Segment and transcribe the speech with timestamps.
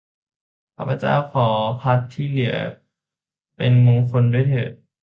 [0.75, 1.47] ข้าพเจ้าขอ
[1.81, 4.71] ภัตต์ที่เหลือที่เป็นมงคลด้วยเถิด